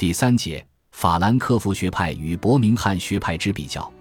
[0.00, 3.92] 第三节，法兰克福学派与伯明翰学派之比较。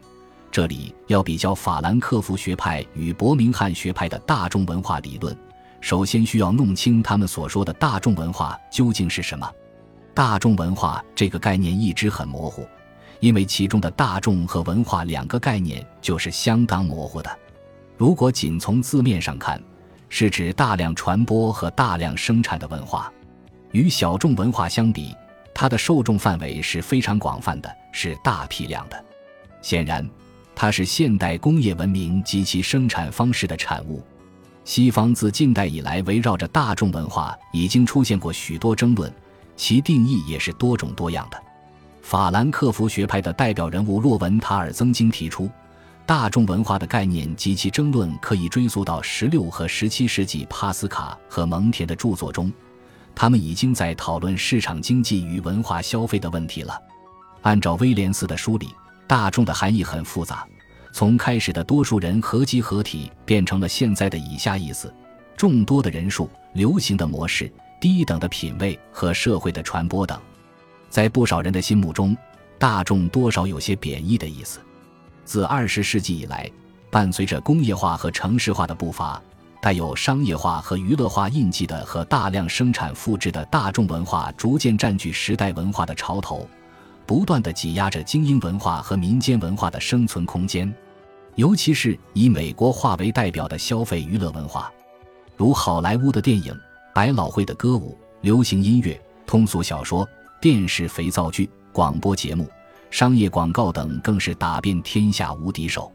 [0.49, 5.37] 这里要比较法兰克福学派与伯明翰学派的大众文化理论，
[5.81, 9.51] 首先需要弄清他们所说的大众文化究竟是什么。
[10.13, 12.65] 大众文化这个概念一直很模糊，
[13.19, 17.29] 因为其中的大众和文化两个概念就是相当模糊的。
[17.97, 19.61] 如果仅从字面上看，
[20.07, 23.11] 是指大量传播和大量生产的文化，
[23.73, 25.13] 与小众文化相比，
[25.61, 29.05] 它的受众范围是非常广泛的，是大批量的。
[29.61, 30.09] 显然。
[30.55, 34.01] 它是现代工业文明及其生产方式的产物。
[34.63, 39.13] 西方自近代以来，围绕着大众文化已经出现过许多争论，
[39.57, 41.41] 其定义也是多种多样的。
[42.01, 45.49] 法兰克福学派的代表人物洛文塔尔曾经提出，
[46.05, 52.51] 大众文化的概念及其争论可以追溯到十六和十七世纪帕斯卡和蒙田的著作中，
[53.19, 56.81] 他们已经在讨论市场经济与文化消费的问题了。
[57.41, 58.69] 按照威廉斯的梳理。
[59.05, 60.47] 大众的含义很复杂，
[60.93, 64.93] 从开始的多数人合集合体变成了现在的以下意思：
[65.35, 70.21] 众多的人数、流行的模式、低等的品味和社会的传播等。
[70.91, 72.15] 在不少人的心目中，
[72.59, 74.59] 大众多少有些贬义的意思。
[75.25, 76.47] 自二十世纪以来，
[76.91, 79.19] 伴随着工业化和城市化的步伐，
[79.61, 86.47] 带有商业化和娱乐化印记的和大量生产复制的大众文化逐渐占据时代文化的潮头。
[87.05, 90.71] 不断的挤压着精英文化和民间文化的生存空间，
[91.33, 94.71] 尤其是以美国化为代表的消费娱乐文化，
[95.35, 96.55] 如好莱坞的电影、
[96.93, 100.07] 百老汇的歌舞、流行音乐、通俗小说、
[100.39, 102.47] 电视肥皂剧、广播节目、
[102.91, 105.91] 商业广告等，更是打遍天下无敌手。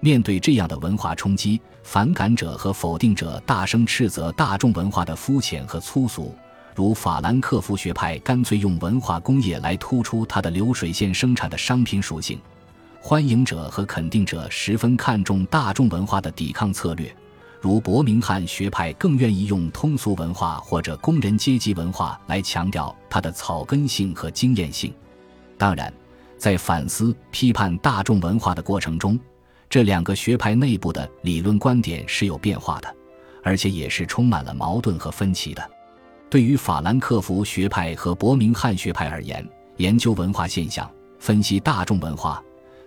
[0.00, 6.34] 面对这样的文化冲击，反感者和否定者大声斥责大众文化的肤浅和粗俗。
[6.74, 12.40] 如法兰克福学派干脆用文化工业来突出它的流水线生产的商品属性，
[13.00, 17.12] 欢迎者和肯定者十分看重大众文化的抵抗策略，
[17.60, 24.94] 如伯明翰学派更愿意用通俗文化或者工人阶级文化来强调它的草根性和经验性。
[25.56, 25.92] 当然，
[26.36, 29.18] 在反思批判大众文化的过程中，
[29.70, 32.94] 这两个学派内部的理论观点是有变化的，
[33.42, 35.70] 而且也是充满了矛盾和分歧的。
[36.30, 39.46] 对于法兰克福学派和伯明翰学派而言，
[39.76, 42.42] 研究文化现象、分析大众文化，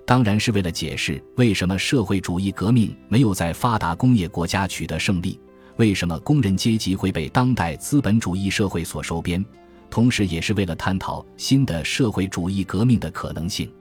[0.06, 5.40] 当然是为了解释为什么社会主义革命没有在发达工业国家取得胜利，
[5.78, 9.44] 为什么工人阶级会被当代资本主义社会所收编，
[9.90, 13.72] 同时也是为了探讨新的社会主义革命的可能性。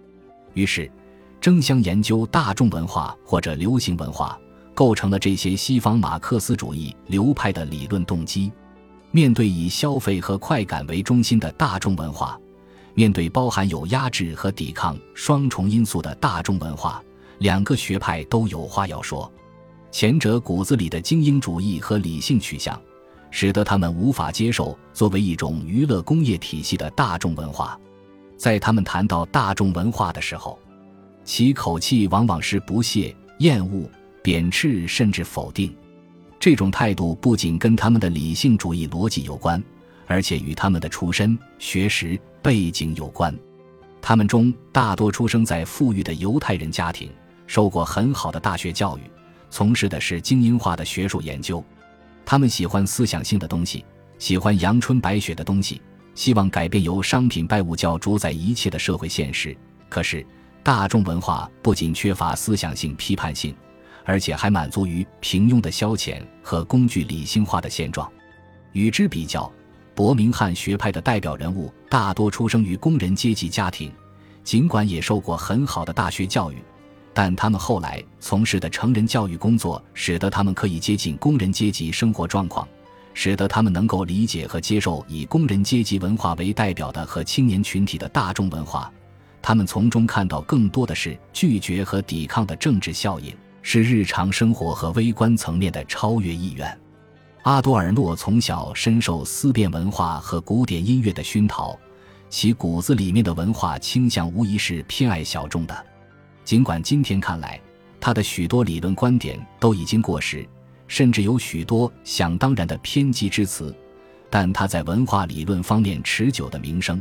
[0.53, 0.91] 于是，
[1.41, 4.39] 争相研究大众文化或者流行文化，
[4.75, 8.53] 构成了这些西方马克思主义流派的理论动机。
[9.11, 12.39] 面对以消费和快感为中心的大众文化，
[12.95, 17.03] 面对包含有压制和抵抗双重因素的大众文化，
[17.39, 19.31] 两个学派都有话要说。
[19.91, 22.81] 前者骨子里的精英主义和理性取向，
[23.31, 27.77] 使得他们无法接受作为一种娱乐工业体系的大众文化。
[28.37, 30.57] 在他们谈到大众文化的时候，
[31.25, 33.89] 其口气往往是不屑、厌恶、
[34.23, 35.75] 贬斥，甚至否定。
[36.39, 39.63] 这种态度不仅跟他们的理性主义逻辑有关，
[40.07, 43.37] 而且与他们的出身、学识、背景有关。
[44.03, 47.11] 他们中大多出生在富裕的犹太人家庭，
[47.47, 49.03] 受过很好的大学教育，
[49.51, 51.63] 从事的是精英化的学术研究。
[52.25, 53.85] 他们喜欢思想性的东西，
[54.19, 55.83] 喜欢阳春白雪的东西，
[56.15, 59.55] 希望改变由商品拜物教主宰一切的社会现实。
[59.91, 60.25] 可是，
[60.63, 63.55] 大众文化不仅缺乏思想性、批判性。
[64.03, 68.11] 而且还满足于平庸的消遣和工具理性化的现状。
[68.73, 69.53] 与之比较，
[69.95, 73.93] 伯明翰学派的代表人物大多出生于工人阶级家庭，
[74.43, 76.57] 尽管也受过很好的大学教育，
[77.13, 82.67] 但他们后来从事的成人教育工作，使得他们可以接近工人阶级生活状况，
[83.15, 88.91] 使得他们能够理解和接受以工人阶级文化为代表的和青年群体的大众文化。
[89.43, 93.35] 他们从中看到更多的是拒绝和抵抗的政治效应。
[93.63, 96.81] 是日常生活和微观层面的超越意愿。
[97.43, 101.79] 阿多尔诺从小深受思辨文化和古典音乐的熏陶，
[102.31, 105.87] 其骨子里面的文化倾向无疑是偏爱小众的。
[106.43, 107.61] 尽管今天看来，
[108.01, 110.49] 他的许多理论观点都已经过时，
[110.89, 113.75] 甚至有许多想当然的偏激之词，
[114.31, 117.01] 但他在文化理论方面持久的名声。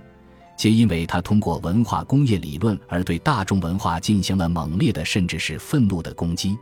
[0.59, 6.59] 皆因为他通过文化工业理论而对大众文化进行了猛烈的甚至是愤怒的攻击。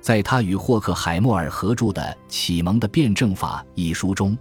[0.00, 4.38] 在他与霍克海默尔合著的《启蒙的辩证法》一书中，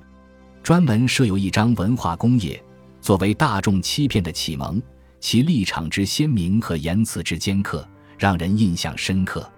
[0.61, 2.63] 专门设有一章文化工业，
[3.01, 4.79] 作为大众欺骗的启蒙，
[5.19, 7.83] 其立场之鲜明和言辞之尖刻，
[8.19, 9.51] 让人印象深刻。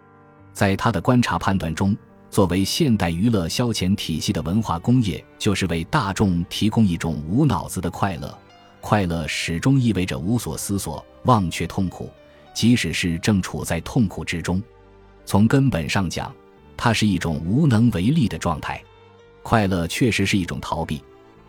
[0.54, 1.94] 在他的观察判断中，
[2.30, 8.40] 作为现代娱乐消遣体系的文化工业，就是为大众提供一种无脑子的快乐。
[8.84, 12.12] 快乐始终意味着无所思索、忘却痛苦，
[12.54, 14.62] 即使是正处在痛苦之中。
[15.26, 16.36] 从根本上讲，
[16.76, 18.84] 它是一种无能为力的状态。
[19.42, 21.02] 快乐确实是一种逃避，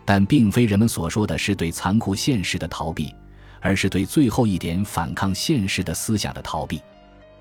[0.05, 3.13] 但并非人们所说的是对残酷现实的逃避，
[3.59, 6.81] 而是对最后一点反抗现实的思想的逃避。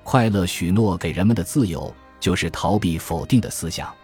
[0.02, 3.94] 快乐许诺给人们的自由，就是逃避否定的思想。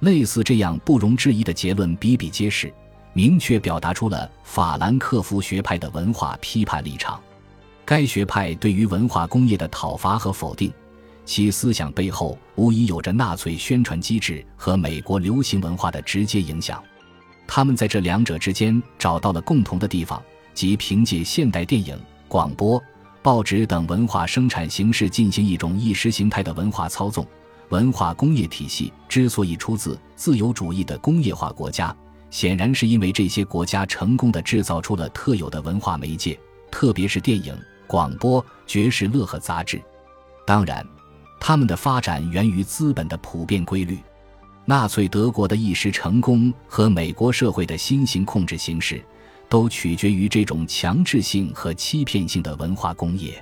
[0.00, 2.72] 类似这样不容置疑的结论比比皆是，
[3.16, 7.18] 明确表达出了法兰克福学派的文化批判立场。
[7.82, 10.70] 该学派对于文化工业的讨伐和否定，
[11.24, 16.84] 其思想背后无疑有着纳粹宣传机制和美国流行文化的直接影响。
[17.46, 20.22] 他们在这两者之间找到了共同的地方，
[20.52, 21.98] 即凭借现代电影、
[22.28, 22.78] 广播。
[23.22, 27.26] 报纸等文化生产形式进行一种意识形态的文化操纵。
[27.70, 31.96] 文化工业体系之所以出自自由主义的工业化国家，
[32.30, 36.38] 显然是因为这些国家成功的制造出了特有的文化媒介，
[36.70, 37.56] 特别是电影、
[37.86, 39.80] 广播、爵士乐和杂志。
[40.46, 40.86] 当然，
[41.40, 43.98] 他们的发展源于资本的普遍规律。
[44.64, 49.02] 纳粹德国的一时成功和美国社会的新型控制形式。
[49.48, 53.40] 都取决于这种强制性和欺骗性的文化工业。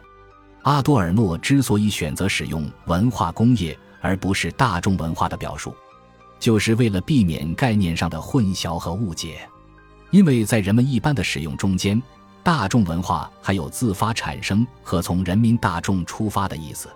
[0.63, 5.75] 阿多尔诺之所以选择使用“文化工业”而不是“大众文化”的表述，
[6.45, 9.49] 就是为了避免概念上的混淆和误解。
[10.11, 12.01] 因为在人们一般的使用中间
[12.45, 16.91] ，“大众文化”还有自发产生和从人民大众出发的意思。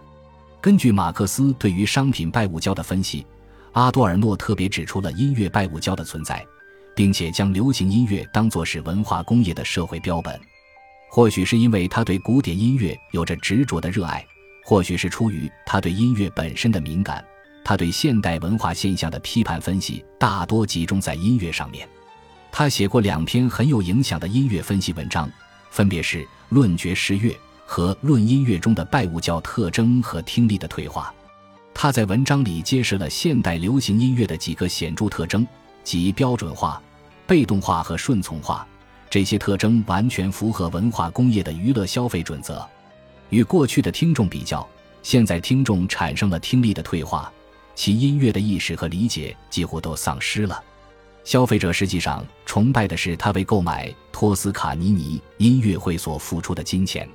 [0.60, 3.24] 根据马克思对于商品拜物教的分析，
[3.72, 6.44] 阿多尔诺特别指出了音乐拜物教的存在。
[6.94, 10.36] 并且将流行音乐当作是文化工业的社会标本，
[11.08, 14.26] 或许是因为他对古典音乐有着执着的热爱，
[14.64, 17.24] 或许是出于他对音乐本身的敏感。
[17.68, 21.86] 他对现代文化现象的批判分析大多集中在音乐上面。
[22.50, 25.30] 他写过两篇很有影响的音乐分析文章，
[25.68, 27.30] 分别是《论爵士乐》
[27.66, 31.12] 和《论音乐中的拜物教特征和听力的退化》。
[31.74, 35.46] 他在文章里揭示了现代流行音乐的几个显著特征，
[35.84, 36.80] 即标准化。
[37.26, 38.66] 被动化和顺从化，
[39.10, 42.66] 这些特征完全符合文化工业的娱乐消费准则。
[43.28, 44.66] 与过去的听众比较，
[45.02, 47.30] 现在听众产生了听力的退化，
[47.78, 50.60] 其音乐的意识和理解几乎都丧失了。
[51.22, 57.08] 消费者实际上崇拜的是他为购买托斯卡尼尼音乐会所付出的金钱。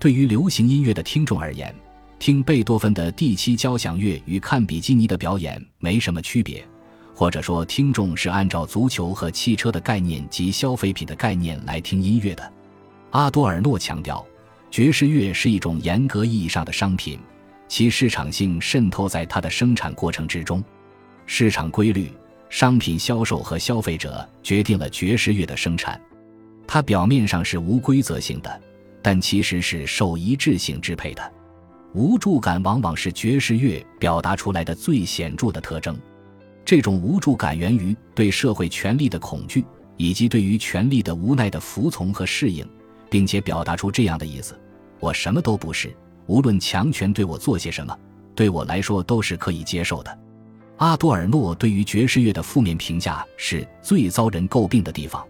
[0.00, 1.72] 对于流行音乐的听众而言，
[2.18, 6.66] 听贝多芬的第七交响乐与看比基尼的表演没什么区别。
[7.14, 12.52] 或者说，听众是按照足球和汽车的概念及消费品的概念来听音乐的。
[13.10, 14.26] 阿多尔诺强调，
[14.68, 17.20] 爵士乐是一种严格意义上的商品，
[17.72, 20.62] 其市场性渗透在它的生产过程之中。
[21.24, 22.12] 市场规律、
[22.50, 25.98] 商品销售和消费者决定了爵士乐的生产。
[26.66, 28.60] 它表面上是无规则性的，
[29.00, 31.32] 但其实是受一致性支配的。
[31.94, 35.98] 无助感往往是爵士乐表达出来的最显著的特征。
[36.66, 39.64] 这种无助感源于对社会权力的恐惧，
[39.96, 42.68] 以及对于权力的无奈的服从和适应，
[43.08, 44.60] 并且表达出这样的意思：
[45.00, 45.90] 我什么都不是，
[46.26, 47.96] 无论强权对我做些什么，
[48.34, 50.18] 对我来说都是可以接受的。
[50.78, 55.24] 阿多尔诺对于爵士乐的负面评价是最遭人诟病的地方。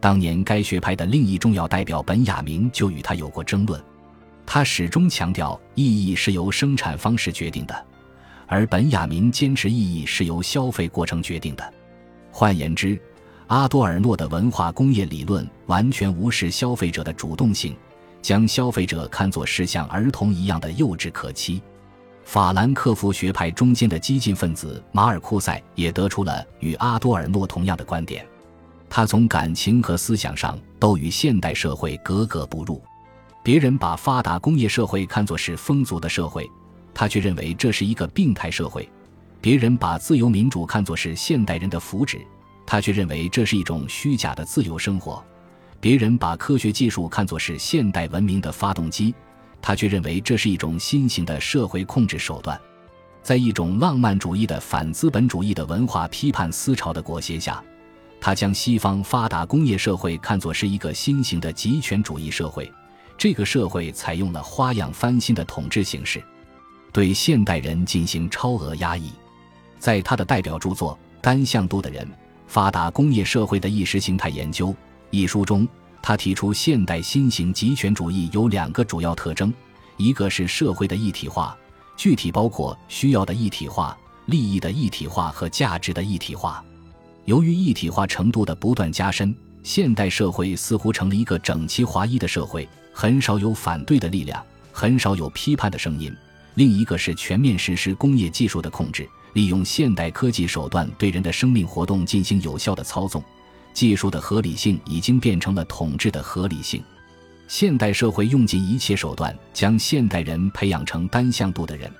[0.00, 3.80] 当年该学派的另一重要代表本雅明就与他有过争论，
[4.44, 7.86] 他始终强调意义是由生产方式决定的。
[8.46, 11.72] 而本雅明坚持意义是由消费过程决定的。
[12.30, 13.00] 换言之，
[13.46, 17.74] 阿多尔诺的文化工业理论完全无视消费者的主动性，
[18.22, 21.60] 将消费者看作是像儿童一样的幼稚可欺。
[22.24, 28.24] 法兰克福学派中间的激进分子马尔库塞也得出了与阿多尔诺同样的观点。
[28.88, 32.80] 他从感情和思想上都与现代社会格格不入。
[33.42, 36.48] 别人把发达工业社会看作是丰足的社会。
[36.94, 38.86] 他却认为这是一个病态社会，
[39.40, 42.18] 别人把自由民主看作是现代人的福祉，
[42.66, 45.24] 他却认为这是一种虚假的自由生活；
[45.82, 49.12] 别人把科学技术看作是现代文明的发动机，
[49.60, 52.56] 他却认为这是一种新型的社会控制手段。
[53.20, 57.60] 在一种浪漫主义的反资本主义的文化批判思潮的裹挟下，
[58.20, 62.72] 他将西方发达工业社会看作是一个新型的极权主义社会，
[63.18, 66.22] 这个社会采用了花样翻新的统治形式。
[66.92, 69.10] 对现代人进行超额压抑，
[69.80, 72.08] 在他的代表著作《单向度的人：
[72.46, 74.68] 发达工业社会的意识形态研究》
[75.12, 75.68] 一书中，
[76.00, 79.52] 他提出现代新型极权主义有两个主要特征，
[79.98, 81.54] 一个是社会的一体化，
[81.98, 86.64] 具体包括需要的一体化、利益的一体化和价值的一体化。
[87.26, 94.42] 由于一体化程度的不断加深，现代社会似乎成了一个整齐划一的社会，很少有反对的力量，
[94.72, 96.10] 很少有批判的声音。
[96.54, 103.22] 另一个是全面实施工业技术的控制，利用现代科技手段对人的生命活动进行有效的操纵。
[103.72, 106.82] 技术的合理性已经变成了统治的合理性。
[107.48, 111.90] 现代社会用尽一切手段将现代人培养成单向度的人，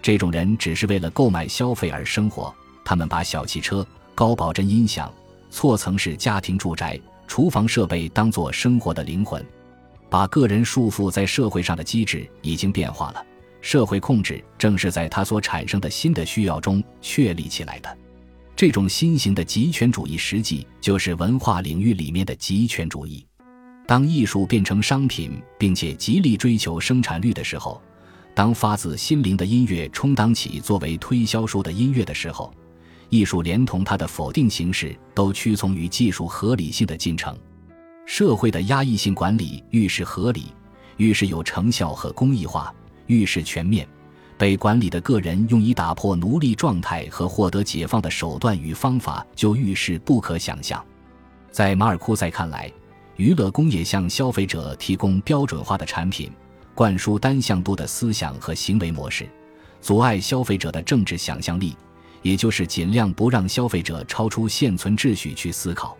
[0.00, 2.54] 这种人只是为了购买消费而生活。
[2.84, 3.86] 他们把小汽车。
[4.14, 5.10] 高保真音响、
[5.50, 9.42] 错层式家庭住宅、厨房设备当作生活的灵魂，
[10.10, 13.24] 把个人束缚在社会上的机制已经变化了。
[13.62, 17.96] 社会控制正是在它所产生的新的需要中确立起来的。
[18.62, 23.26] 这种新型的极权主义，实际就是文化领域里面的极权主义。
[23.88, 27.82] 当艺术变成商品，并且极力追求生产率的时候，
[28.36, 32.54] 当发自心灵的音乐充当起作为推销术的音乐的时候。
[33.08, 37.36] 艺术连同它的否定形式都屈从于技术合理性的进程。
[38.06, 40.54] 社会的压抑性管理愈是合理，
[40.98, 42.72] 愈是有成效和公益化，
[43.08, 43.84] 愈是全面。
[44.36, 50.84] 被管理的个人用以打破奴隶状态和获得解放的手段与方法就愈是不可想象。
[51.50, 52.72] 在马尔库塞看来，
[53.16, 56.30] 娱乐工业向消费者提供标准化的产品，
[56.74, 59.28] 灌输单向度的思想和行为模式，
[59.80, 61.76] 阻碍消费者的政治想象力。
[62.22, 65.96] 也就是尽量不让消费者超出现存秩序去思考，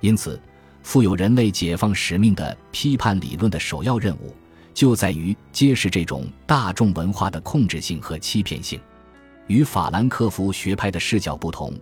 [0.00, 0.38] 因此，
[0.82, 4.34] 负有人类解放使命的批判理论的首要任务，
[4.74, 8.78] 就在于揭示这种大众文化的控制性和欺骗性。
[9.46, 11.72] 与法兰克福学派的视角不同，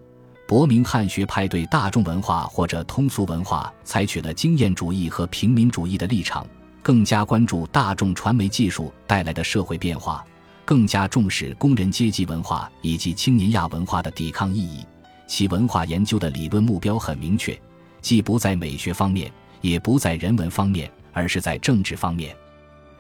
[0.47, 6.47] 伯明翰学派对大众文化或者通俗文化采取了经验主义和平民主义的立场，
[6.83, 10.25] 更加关注大众传媒技术带来的社会变化。
[10.65, 14.87] 更加重视工人阶级文化以及青年亚文化的抵抗意义，
[15.27, 17.61] 其文化研究的理论目标很明确，
[18.01, 19.31] 既不在美学方面，
[19.61, 22.35] 也不在人文方面，而是在政治方面。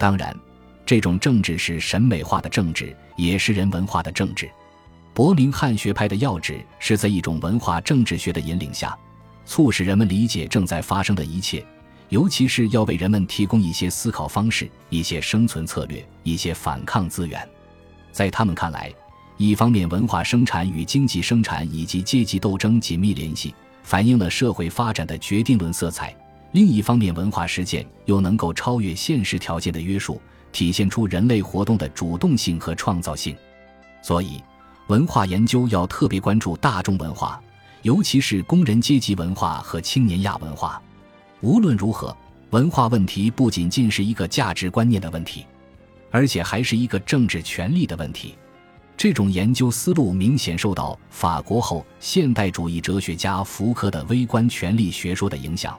[0.02, 0.36] 当然，
[0.84, 4.50] 这种政治是审美化的政治，也是人文化的政治。
[5.14, 8.98] 伯明翰学派的要旨是在一种文化政治学的引领下，
[9.46, 11.64] 促使人们理解正在发生的一切。
[12.08, 17.48] 尤其是要为人们提供一些思考方式、一些生存策略、一些反抗资源。
[18.10, 18.92] 在他们看来，
[19.36, 23.54] 一方面文化生产与经济生产以及阶级斗争紧密联系，
[23.84, 26.08] 反映了社会发展的决定论色彩；
[26.52, 30.20] 另一方面，文化实践又能够超越现实条件的约束，
[30.52, 33.34] 体现出人类活动的主动性和创造性。
[34.02, 34.42] 所以，
[34.88, 37.40] 文化研究要特别关注大众文化，
[37.80, 40.80] 尤其是工人阶级文化和青年亚文化。
[41.40, 42.14] 无论如何，
[42.50, 45.46] 文化问题不仅仅是一个价值观念的问题，
[46.10, 48.34] 而且还是一个政治权力的问题。
[48.94, 55.76] 这种研究思路明显受到法国后现代主义哲学家福柯的微观权力学说的影响。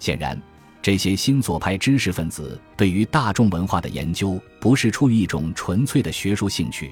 [0.00, 0.36] 显然，
[0.82, 6.90] 这些新左派知识分子对于大众文化的研究，不是出于一种纯粹的学术兴趣，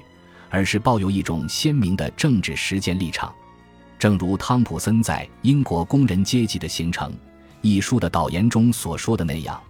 [0.49, 3.33] 而是抱有一种鲜明的政治实践立场。
[3.97, 7.11] 正如汤普森在《英国工人阶级的形成》。
[7.61, 9.61] 一书的导言中所说的那样，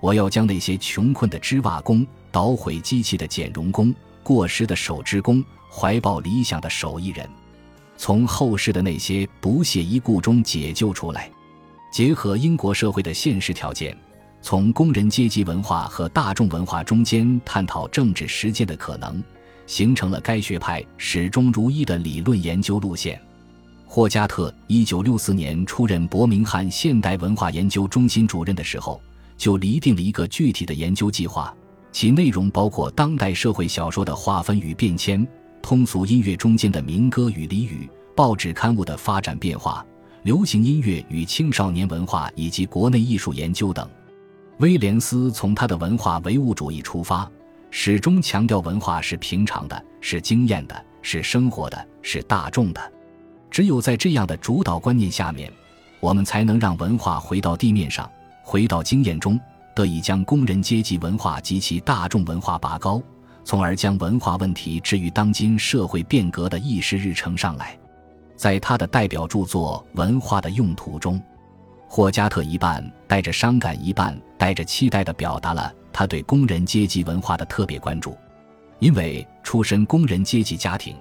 [0.00, 7.28] 我要将那些穷困的织袜工、捣毁机器的剪绒工、过时的手织工、怀抱理想的手艺人，
[7.98, 11.30] 从后世的那些不屑一顾中解救出来，
[11.94, 13.96] 结合英国社会的现实条件，
[14.42, 19.22] 从工人阶级文化和大众文化中间探讨政治实践的可能，
[19.68, 23.22] 形成了该学派始终如一的理论研究路线。
[23.86, 29.00] 霍加特一九六四年出任伯明翰现代文化研究中心主任的时候，
[29.36, 31.54] 就厘定了一个具体的研究计划，
[31.92, 35.24] 其内容包括当代社会小说的划分与变迁、
[35.62, 39.86] 通俗音乐中间的民歌与俚语、报纸刊物的发展变化、
[40.24, 43.86] 流行音乐与青少年文化以及国内艺术研究等。
[44.60, 47.30] 威廉斯从他的文化唯物主义出发，
[47.70, 52.80] 始终强调文化是平常的，是经验的，是生活的，是大众的。
[53.50, 55.52] 只有在这样的主导观念下面，
[56.00, 58.10] 我们才能让文化回到地面上，
[58.42, 59.38] 回到经验中，
[59.76, 62.98] 得以将工人阶级文化及其大众文化拔高，
[63.44, 67.78] 从而将文化问题置于当今社会变革的议事日程上来。
[68.36, 71.20] 在他的代表著作《文化的用途》中，
[71.88, 78.16] 霍加特一半带着伤感，一半带着期待地表达了他对工人阶级文化的特别关注，
[78.80, 80.96] 因为出身工人阶级家庭。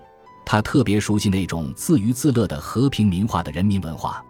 [0.45, 4.21] 他特别熟悉那种自娱自乐的和平民化的人民文化，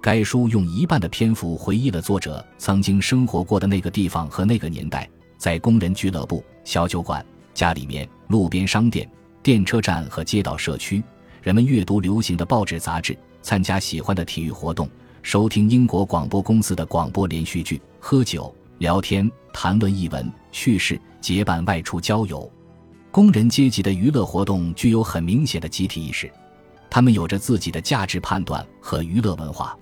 [0.00, 9.06] 该书用一半的篇幅回忆了作者曾经生活过的那个地方和那个年代，在工人俱乐部、小酒馆、家里面、路边商店、
[9.42, 11.04] 电车站和街道社区，
[11.42, 14.88] 人们阅读流行的报纸杂志，参加喜欢的体育活动，
[15.22, 22.50] 收听英国广播公司的广播连续剧，喝酒、聊天、谈论译文、趣事，结伴外出郊游。
[23.10, 26.30] 工人阶级的娱乐活动具有很明显的集体意识，
[26.90, 29.74] 他们有着自己的价值判断和娱乐文化。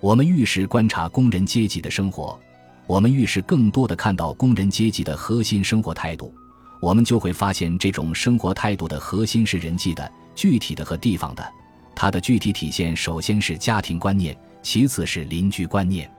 [0.00, 2.38] 我们愈是观察工人阶级的生活，
[2.86, 6.32] 我们愈是更多的看到工人阶级的核心生活态度。
[6.80, 11.52] 我们就会发现，这种生活态度的核心是人际的、具体的和地方的。
[11.94, 16.10] 它的具体体现，首先是家庭观念，其次是邻居观念。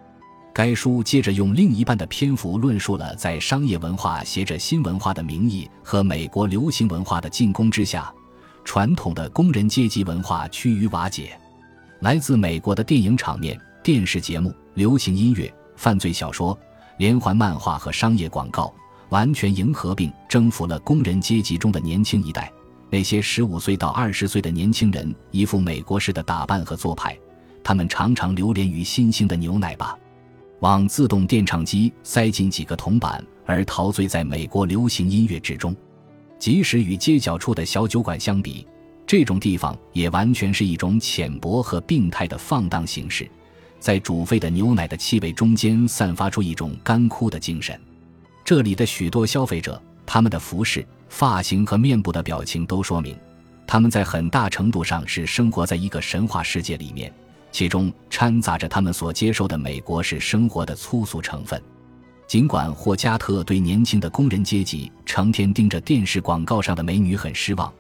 [0.53, 8.13] 该书接着用另一半的篇幅论述了，在商业文化携着新文化的名义和美国流行文化的进攻之下，
[8.63, 11.37] 传统的工人阶级文化趋于瓦解。
[12.01, 13.59] 来自美国的电影场面。
[13.83, 16.57] 电视节目、流行音乐、犯罪小说、
[16.99, 18.73] 连环漫画和商业广告，
[19.09, 22.49] 完全迎合并征服了工人阶级中的年轻一代。
[22.93, 27.17] 那些十五岁到二十岁的年轻人，一副美国式的打扮和做派，
[27.63, 29.97] 他们常常流连于新兴的牛奶吧，
[30.59, 35.75] 往自动电唱机塞进几个铜板，而陶醉在美国流行音乐之中。
[36.37, 38.63] 即使与街角处的小酒馆相比，
[39.07, 43.27] 这种地方也完全是一种浅薄和病态的放荡形式。
[43.79, 47.75] 在煮沸的牛奶的气味中间散发出一种干枯的精神。
[48.45, 53.15] 这里的许多消费者，他们的服饰、发型和面部的表情都说明，
[53.67, 57.13] 他们在很大程度上是生活在一个神话世界里面，
[57.51, 61.61] 其中掺杂着他们所接受的美国式生活的粗俗成分。
[62.25, 67.71] 尽管霍加特对年轻的工人阶级成天盯着电视广告上的美女很失望，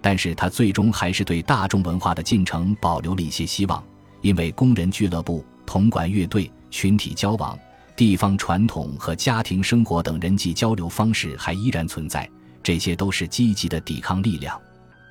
[0.00, 3.80] 但是他最终还是对大众文化的进程保留了一些希望。
[4.20, 7.56] 因为工人俱乐部、铜管乐队、群体交往、
[7.94, 12.28] 地方传统和家庭生活等人际交流方式还依然存在，
[12.70, 14.56] 这些都是积极的抵抗力量。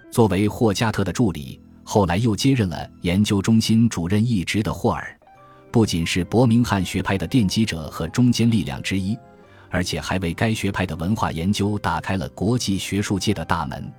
[0.09, 5.13] 作为霍加特的助理，后来又接任了研究中心主任一职的霍尔，
[5.69, 9.13] 不仅是伯明翰学派的奠基者和中坚力量之一，
[9.69, 13.91] 而且还为该学派的文化研究打开了国际学术界的大门。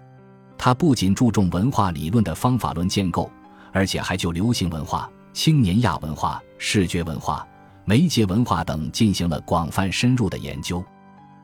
[0.57, 3.31] 他不仅注重文化理论的方法论建构。
[3.73, 7.47] 而且还就流行文化、青年亚文化、视觉文化、
[7.85, 10.83] 媒介文化等进行了广泛深入的研究。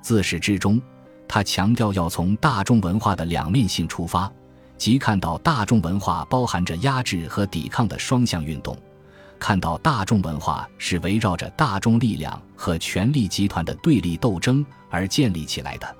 [0.00, 0.80] 自始至终，
[1.28, 4.30] 他强调要从大众文化的两面性出发，
[4.76, 8.76] 即看到大众文化包含着压制和抵抗的双向运动，
[9.38, 15.96] 看到大众文化是围绕着大众力量和权力集团的对立斗争而建立起来的。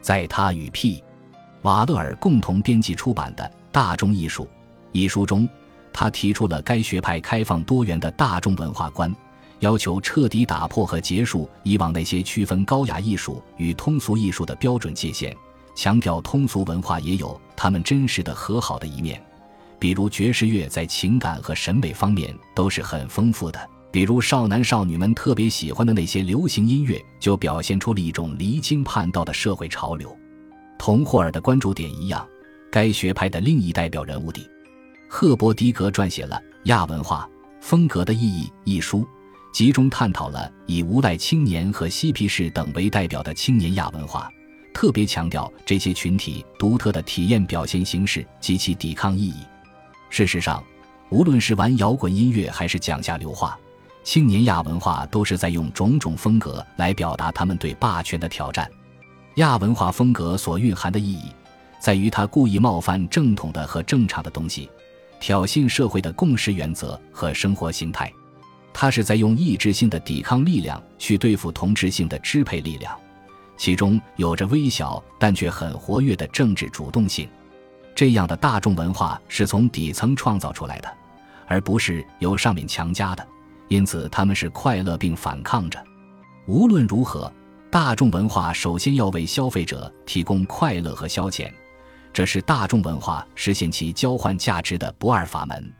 [0.00, 1.02] 在他与 P.
[1.62, 4.44] 瓦勒尔共同编辑出版的《大众艺术》
[4.92, 5.48] 一书中。
[5.92, 9.12] 他提出了该学派开放多元的大众文化观，
[9.60, 15.34] 要求彻底打破和结束以往那些区分高雅艺术与通俗艺术的标准界限，
[15.74, 19.22] 强调通俗文化也有他们真实的和好的一面，
[19.78, 30.14] 比如爵士乐在情感和审美方面都是很丰富的，比如少男少女们特别喜欢的那些流行音乐就表现出了一种离经叛道的社会潮流。
[30.78, 32.26] 同霍尔的关注点一样，
[32.72, 34.40] 该学派的另一代表人物的。
[35.06, 37.28] 赫伯迪格撰写了《亚文化
[37.60, 39.06] 风格的意义》一书，
[39.52, 44.30] 集中探讨了以无赖青年和嬉皮士等为代表的青年亚文化，
[44.72, 49.40] 特别强调这些群体独特的体验表现形式及其抵抗意义。
[50.08, 50.62] 事实上，
[51.08, 53.58] 无论是玩摇滚音乐还是讲下流话，
[54.04, 58.70] 青年亚文化都是在用种种风格来表达他们对霸权的挑战。
[59.36, 61.24] 亚文化风格所蕴含的意义，
[61.80, 64.70] 在于它故意冒犯正统的和正常的东西。
[65.20, 68.10] 挑衅社会的共识原则和生活形态，
[68.72, 72.98] 他是在用意志性的抵抗力量去对付同质性的支配力量，
[73.56, 77.28] 其中有着微小但却很活跃的政治主动性。
[77.94, 80.88] 这样的大众文化是从底层创造出来的，
[81.46, 83.26] 而不是由上面强加的，
[83.68, 85.82] 因此他们是快乐并反抗着。
[86.46, 87.30] 无论如何，
[87.70, 91.50] 大众文化首先要为消费者提供快乐和消遣。
[92.12, 95.72] 这是大众文化实现其交换价值的不二法门。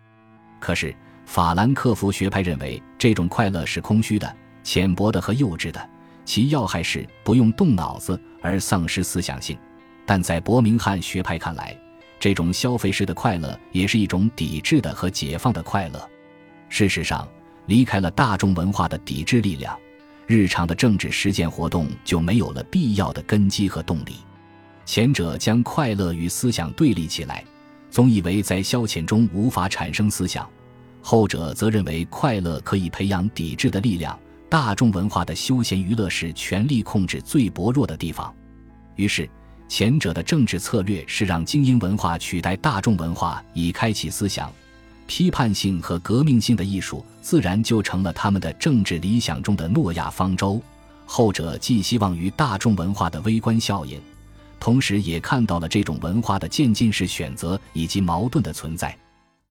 [0.61, 0.95] 可是，
[1.31, 5.89] 法兰克福学派认为这种快乐是空虚的、浅薄的和幼稚的，
[6.25, 9.57] 其要害是不用动脑子而丧失思想性。
[10.05, 11.73] 但在伯明翰学派看来，
[12.19, 16.11] 这种消费式的快乐也是一种抵制的和解放的快乐。
[16.69, 17.29] 事实上，
[17.67, 19.79] 离开了大众文化的抵制力量，
[20.27, 24.17] 日常的政治实践活动就没有了必要的根基和动力。
[24.85, 27.45] 前者将快乐与思想对立起来，
[27.89, 30.45] 总以为在消遣中无法产生思想；
[31.03, 34.19] 后者则认为快乐可以培养抵制的力量。
[34.49, 38.35] 大众文化的休闲娱乐是权力控制最薄弱的地方。
[38.97, 39.31] 于是，
[39.69, 44.53] 前者的政治策略是让精英文化取代大众文化，以开启思想
[45.07, 50.61] 批判性和革命性的艺术，自然就成了他们的政治理想中的诺亚方舟。
[51.07, 54.01] 后者寄希望于大众文化的微观效应，
[54.59, 58.97] 同时也看到了这种文化的渐进式选择以及矛盾的存在。